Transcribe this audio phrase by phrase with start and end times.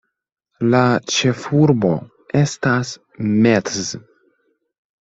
[0.75, 0.79] La
[1.15, 1.93] ĉefurbo
[2.41, 2.97] estas
[3.47, 3.95] Metz.